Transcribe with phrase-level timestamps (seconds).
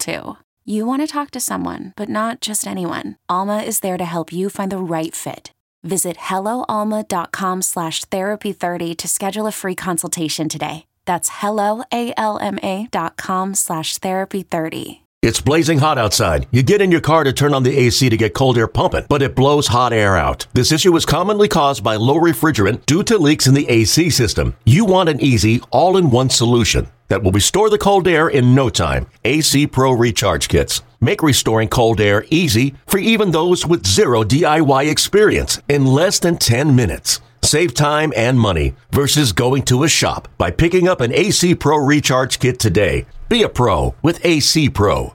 [0.00, 0.36] too.
[0.64, 3.16] You want to talk to someone, but not just anyone.
[3.28, 5.52] Alma is there to help you find the right fit.
[5.82, 10.86] Visit helloalma.com slash therapy30 to schedule a free consultation today.
[11.06, 15.00] That's helloalma.com slash therapy30.
[15.22, 16.46] It's blazing hot outside.
[16.50, 19.04] You get in your car to turn on the AC to get cold air pumping,
[19.08, 20.46] but it blows hot air out.
[20.54, 24.56] This issue is commonly caused by low refrigerant due to leaks in the AC system.
[24.64, 28.54] You want an easy, all in one solution that will restore the cold air in
[28.54, 29.06] no time.
[29.24, 30.82] AC Pro Recharge Kits.
[31.00, 36.38] Make restoring cold air easy for even those with zero DIY experience in less than
[36.38, 37.20] 10 minutes.
[37.42, 41.78] Save time and money versus going to a shop by picking up an AC Pro
[41.78, 43.06] Recharge Kit today.
[43.28, 45.14] Be a pro with AC Pro.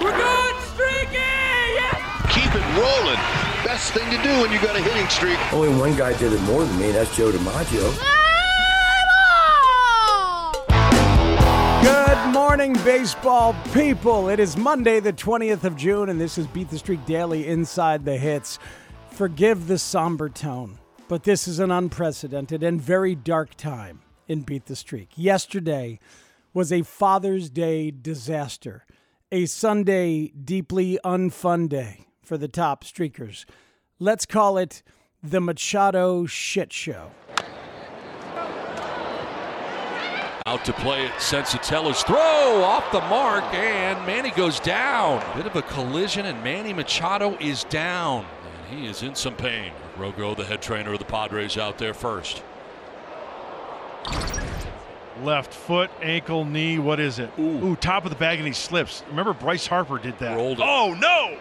[0.00, 1.14] We're good, streaky!
[1.14, 2.26] Yeah!
[2.28, 3.20] Keep it rolling.
[3.64, 5.38] Best thing to do when you got a hitting streak.
[5.54, 6.90] Only one guy did it more than me.
[6.90, 7.96] That's Joe DiMaggio.
[8.00, 8.23] Ah!
[11.84, 14.30] Good morning, baseball people.
[14.30, 18.06] It is Monday, the 20th of June, and this is Beat the Streak Daily Inside
[18.06, 18.58] the Hits.
[19.10, 24.64] Forgive the somber tone, but this is an unprecedented and very dark time in Beat
[24.64, 25.10] the Streak.
[25.14, 26.00] Yesterday
[26.54, 28.86] was a Father's Day disaster,
[29.30, 33.44] a Sunday deeply unfun day for the top streakers.
[33.98, 34.82] Let's call it
[35.22, 37.10] the Machado shit show.
[40.46, 42.16] Out to play it, Senzatela's throw
[42.62, 45.24] off the mark, and Manny goes down.
[45.34, 48.26] Bit of a collision, and Manny Machado is down.
[48.68, 49.72] And he is in some pain.
[49.96, 52.42] Rogo, the head trainer of the Padres, out there first.
[55.22, 57.30] Left foot, ankle, knee, what is it?
[57.38, 57.68] Ooh.
[57.68, 59.02] Ooh, top of the bag, and he slips.
[59.08, 60.36] Remember, Bryce Harper did that.
[60.36, 60.66] Rolled it.
[60.68, 61.38] Oh, no!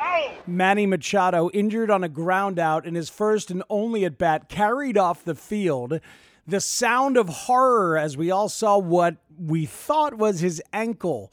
[0.00, 0.34] Oh!
[0.48, 4.98] Manny Machado, injured on a ground out in his first and only at bat, carried
[4.98, 6.00] off the field.
[6.46, 11.32] The sound of horror as we all saw what we thought was his ankle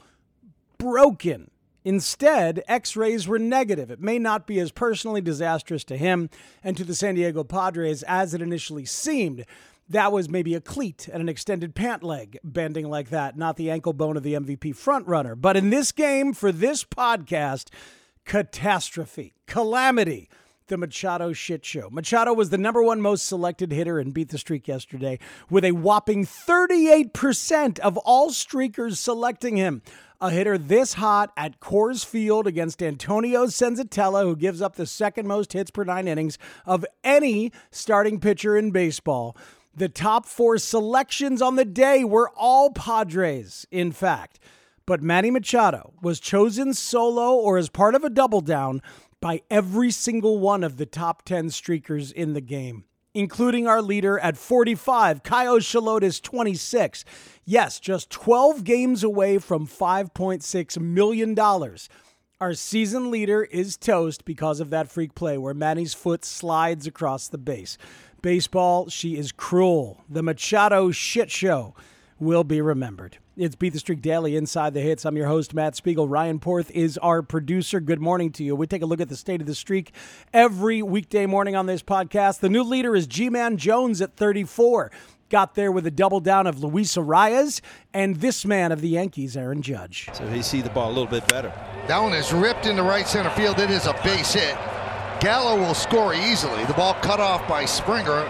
[0.78, 1.50] broken.
[1.84, 3.90] Instead, x rays were negative.
[3.90, 6.30] It may not be as personally disastrous to him
[6.64, 9.46] and to the San Diego Padres as it initially seemed.
[9.88, 13.72] That was maybe a cleat and an extended pant leg bending like that, not the
[13.72, 15.40] ankle bone of the MVP frontrunner.
[15.40, 17.70] But in this game, for this podcast,
[18.26, 20.30] catastrophe, calamity,
[20.69, 21.90] the Machado shit show.
[21.91, 25.19] Machado was the number one most selected hitter and beat the streak yesterday
[25.50, 29.81] with a whopping 38% of all streakers selecting him.
[30.22, 35.28] A hitter this hot at Coors Field against Antonio Senzatela, who gives up the second
[35.28, 39.35] most hits per nine innings of any starting pitcher in baseball.
[39.75, 44.40] The top four selections on the day were all Padres, in fact.
[44.85, 48.81] But Manny Machado was chosen solo or as part of a double down
[49.22, 54.18] by every single one of the top 10 streakers in the game, including our leader
[54.19, 57.03] at 45, Coyote Shalotis 26.
[57.46, 61.38] Yes, just 12 games away from $5.6 million.
[62.41, 67.28] Our season leader is toast because of that freak play where Manny's foot slides across
[67.28, 67.78] the base.
[68.22, 70.03] Baseball, she is cruel.
[70.09, 71.75] The Machado shit show
[72.19, 73.18] will be remembered.
[73.38, 75.06] It's Beat the Streak Daily Inside the Hits.
[75.06, 76.07] I'm your host, Matt Spiegel.
[76.07, 77.80] Ryan Porth is our producer.
[77.80, 78.56] Good morning to you.
[78.56, 79.94] We take a look at the state of the streak
[80.34, 82.40] every weekday morning on this podcast.
[82.40, 84.91] The new leader is G Man Jones at 34.
[85.29, 87.62] Got there with a double down of Luis Arraez
[87.94, 90.09] and this man of the Yankees, Aaron Judge.
[90.13, 91.53] So he see the ball a little bit better.
[91.88, 93.59] That one is ripped into right center field.
[93.59, 94.58] It is a base hit.
[95.22, 96.66] Gallo will score easily.
[96.66, 98.24] The ball cut off by Springer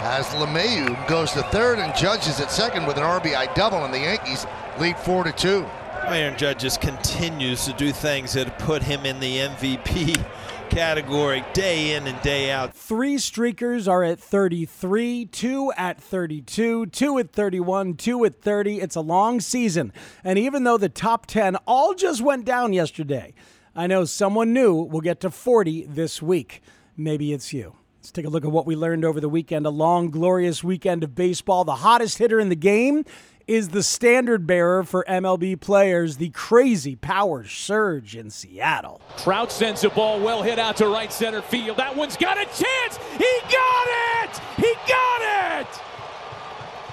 [0.00, 3.98] as LeMahieu goes to third and judges at second with an RBI double, and the
[3.98, 4.46] Yankees
[4.78, 5.66] lead four to two.
[6.06, 10.24] Aaron Judge just continues to do things that put him in the MVP
[10.70, 12.74] category day in and day out.
[12.74, 18.80] Three streakers are at 33, two at 32, two at 31, two at 30.
[18.80, 19.92] It's a long season.
[20.24, 23.34] And even though the top 10 all just went down yesterday,
[23.74, 26.62] I know someone new will get to 40 this week.
[26.96, 27.74] Maybe it's you.
[28.08, 29.66] Let's take a look at what we learned over the weekend.
[29.66, 31.64] A long, glorious weekend of baseball.
[31.64, 33.04] The hottest hitter in the game
[33.46, 39.02] is the standard bearer for MLB players, the crazy power surge in Seattle.
[39.18, 41.76] Trout sends a ball well hit out to right center field.
[41.76, 42.96] That one's got a chance.
[43.18, 43.88] He got
[44.24, 44.40] it!
[44.56, 45.68] He got it!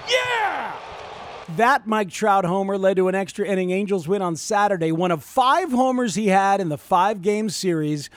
[0.09, 0.73] Yeah!
[1.55, 4.91] That Mike Trout homer led to an extra inning Angels win on Saturday.
[4.91, 8.09] One of five homers he had in the five game series,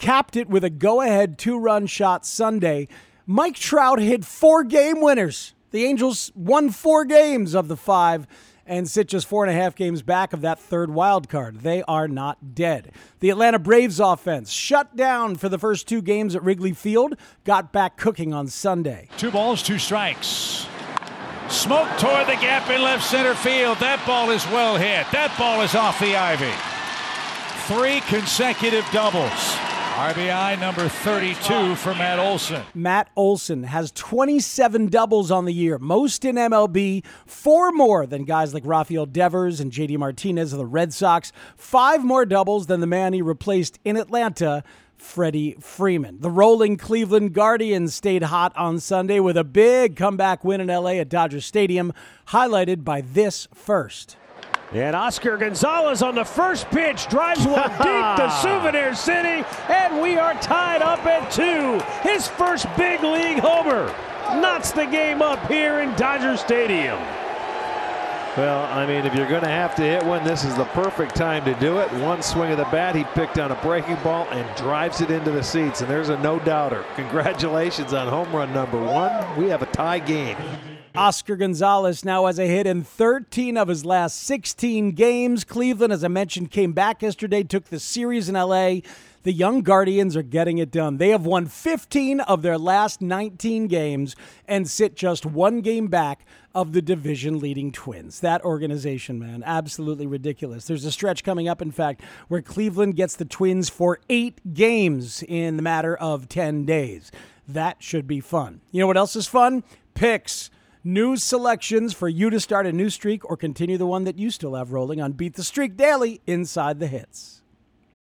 [0.00, 2.88] capped it with a go ahead two run shot Sunday.
[3.26, 5.54] Mike Trout hit four game winners.
[5.70, 8.26] The Angels won four games of the five
[8.66, 11.60] and sit just four and a half games back of that third wild card.
[11.60, 12.92] They are not dead.
[13.20, 17.14] The Atlanta Braves offense shut down for the first two games at Wrigley Field,
[17.44, 19.08] got back cooking on Sunday.
[19.18, 20.66] Two balls, two strikes.
[21.48, 23.78] Smoke toward the gap in left center field.
[23.78, 25.06] That ball is well hit.
[25.12, 26.52] That ball is off the ivy.
[27.66, 29.69] Three consecutive doubles.
[30.00, 32.62] RBI number 32 for Matt Olson.
[32.72, 38.54] Matt Olson has 27 doubles on the year, most in MLB, four more than guys
[38.54, 42.86] like Rafael Devers and JD Martinez of the Red Sox, five more doubles than the
[42.86, 44.64] man he replaced in Atlanta
[44.96, 46.20] Freddie Freeman.
[46.20, 50.92] The rolling Cleveland Guardians stayed hot on Sunday with a big comeback win in LA
[50.92, 51.92] at Dodger Stadium,
[52.28, 54.16] highlighted by this first.
[54.72, 60.16] And Oscar Gonzalez on the first pitch drives one deep to Souvenir City, and we
[60.16, 61.80] are tied up at two.
[62.08, 63.86] His first big league homer
[64.40, 66.98] knocks the game up here in Dodger Stadium.
[68.36, 71.16] Well, I mean, if you're going to have to hit one, this is the perfect
[71.16, 71.90] time to do it.
[71.94, 75.32] One swing of the bat, he picked on a breaking ball and drives it into
[75.32, 75.80] the seats.
[75.80, 76.84] And there's a no doubter.
[76.94, 79.36] Congratulations on home run number one.
[79.36, 80.36] We have a tie game.
[80.94, 85.44] Oscar Gonzalez now has a hit in 13 of his last 16 games.
[85.44, 88.80] Cleveland, as I mentioned, came back yesterday, took the series in LA.
[89.22, 90.96] The young Guardians are getting it done.
[90.96, 94.16] They have won 15 of their last 19 games
[94.48, 98.18] and sit just one game back of the division leading Twins.
[98.20, 100.66] That organization, man, absolutely ridiculous.
[100.66, 105.22] There's a stretch coming up, in fact, where Cleveland gets the Twins for eight games
[105.22, 107.12] in the matter of 10 days.
[107.46, 108.60] That should be fun.
[108.72, 109.62] You know what else is fun?
[109.94, 110.50] Picks.
[110.82, 114.30] News selections for you to start a new streak or continue the one that you
[114.30, 117.39] still have rolling on Beat the Streak Daily inside the hits.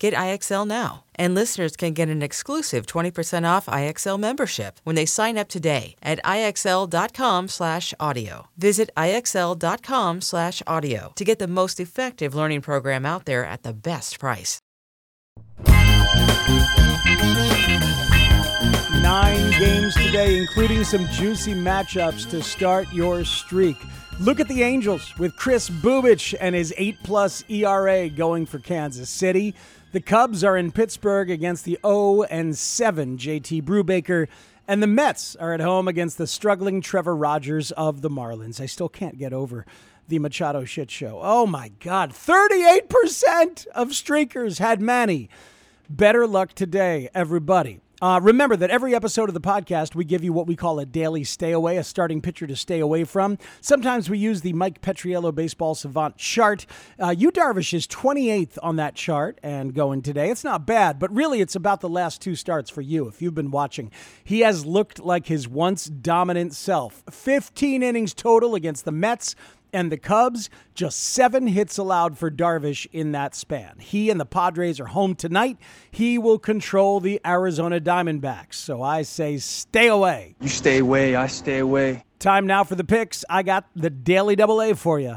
[0.00, 1.04] Get IXL now.
[1.14, 5.94] And listeners can get an exclusive 20% off IXL membership when they sign up today
[6.02, 8.48] at IXL.com/audio.
[8.56, 14.58] Visit IXL.com/audio to get the most effective learning program out there at the best price.
[19.02, 23.76] Nine games today, including some juicy matchups to start your streak.
[24.18, 29.08] Look at the Angels with Kris Bubic and his 8 plus ERA going for Kansas
[29.08, 29.54] City.
[29.92, 34.28] The Cubs are in Pittsburgh against the 0 and 7 JT Brubaker.
[34.68, 38.60] And the Mets are at home against the struggling Trevor Rogers of the Marlins.
[38.60, 39.66] I still can't get over
[40.06, 41.18] the Machado shit show.
[41.20, 42.12] Oh my God.
[42.12, 45.28] 38% of streakers had Manny.
[45.88, 47.80] Better luck today, everybody.
[48.02, 50.86] Uh, remember that every episode of the podcast, we give you what we call a
[50.86, 53.36] daily stay away, a starting pitcher to stay away from.
[53.60, 56.64] Sometimes we use the Mike Petriello Baseball Savant chart.
[56.98, 60.30] Uh, Yu Darvish is 28th on that chart and going today.
[60.30, 63.34] It's not bad, but really it's about the last two starts for you if you've
[63.34, 63.90] been watching.
[64.24, 67.04] He has looked like his once dominant self.
[67.10, 69.34] 15 innings total against the Mets
[69.72, 73.76] and the Cubs, just seven hits allowed for Darvish in that span.
[73.78, 75.58] He and the Padres are home tonight.
[75.90, 78.54] He will control the Arizona Diamondbacks.
[78.54, 80.34] So I say stay away.
[80.40, 82.04] You stay away, I stay away.
[82.18, 83.24] Time now for the picks.
[83.30, 85.16] I got the Daily Double A for you.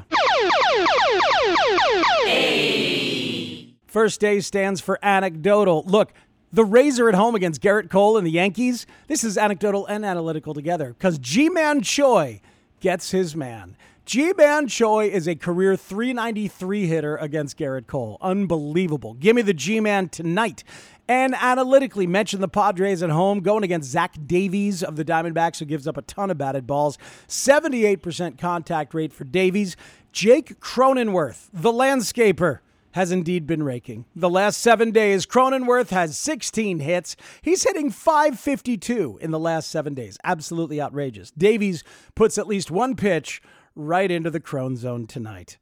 [3.88, 5.84] First day stands for anecdotal.
[5.86, 6.14] Look,
[6.52, 8.86] the Razor at home against Gerrit Cole and the Yankees.
[9.08, 12.42] This is anecdotal and analytical together because Ji-Man Choi
[12.80, 13.76] gets his man.
[14.06, 18.18] Ji-Man Choi is a career 393 hitter against Gerrit Cole.
[18.20, 19.14] Unbelievable.
[19.14, 20.66] Give me the Ji-Man tonight.
[21.08, 25.66] And analytically, mention the Padres at home going against Zach Davies of the Diamondbacks, who
[25.66, 26.98] gives up a ton of batted balls.
[27.30, 29.78] 78% contact rate for Davies.
[30.12, 32.60] Jake Cronenworth, the landscaper
[32.92, 34.04] has indeed been raking.
[34.16, 37.16] The last seven days, Cronenworth has 16 hits.
[37.42, 40.18] He's hitting 552 in the last seven days.
[40.26, 41.32] Absolutely outrageous.
[41.32, 43.42] Davies puts at least one pitch
[43.76, 45.58] right into the Crone Zone tonight.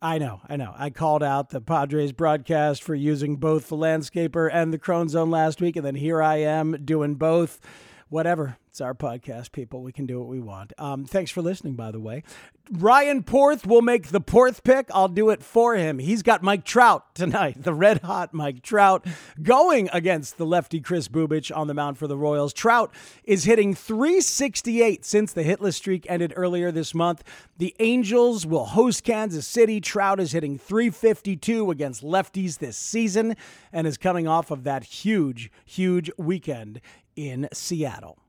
[0.00, 0.74] I know, I know.
[0.76, 5.30] I called out the Padres broadcast for using both the landscaper and the Crone Zone
[5.30, 7.60] last week, and then here I am doing both.
[8.08, 8.56] Whatever.
[8.72, 9.82] It's our podcast, people.
[9.82, 10.72] We can do what we want.
[10.78, 12.22] Um, thanks for listening, by the way.
[12.70, 14.88] Ryan Porth will make the Porth pick.
[14.94, 15.98] I'll do it for him.
[15.98, 19.04] He's got Mike Trout tonight, the red hot Mike Trout,
[19.42, 22.54] going against the lefty Kris Bubic on the mound for the Royals.
[22.54, 27.22] Trout is hitting 368 since the hitless streak ended earlier this month.
[27.58, 29.82] The Angels will host Kansas City.
[29.82, 33.36] Trout is hitting 352 against lefties this season
[33.70, 36.80] and is coming off of that huge, huge weekend
[37.14, 38.21] in Seattle.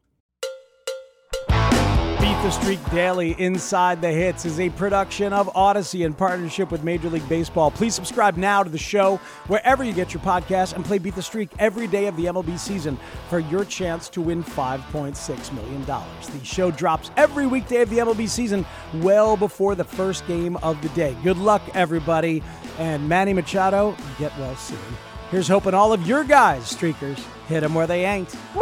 [2.23, 6.81] Beat the Streak Daily Inside the Hits is a production of Audacy in partnership with
[6.81, 7.69] Major League Baseball.
[7.69, 11.21] Please subscribe now to the show wherever you get your podcasts and play Beat the
[11.21, 12.97] Streak every day of the MLB season
[13.29, 15.85] for your chance to win $5.6 million.
[15.85, 18.65] The show drops every weekday of the MLB season
[19.01, 21.17] well before the first game of the day.
[21.25, 22.41] Good luck, everybody.
[22.79, 24.79] And Manny Machado, get well soon.
[25.29, 28.33] Here's hoping all of your guys, streakers, hit them where they ain't.
[28.55, 28.61] Woo!